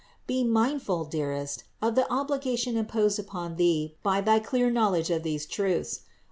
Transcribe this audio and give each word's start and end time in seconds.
Be 0.25 0.43
mindful, 0.43 1.05
dearest, 1.05 1.63
of 1.79 1.93
the 1.93 2.11
obligation 2.11 2.75
imposed 2.75 3.19
upon 3.19 3.57
thee 3.57 3.97
by 4.01 4.19
thy 4.19 4.39
clear 4.39 4.71
knowledge 4.71 5.11
of 5.11 5.21
these 5.21 5.45
truths. 5.45 5.99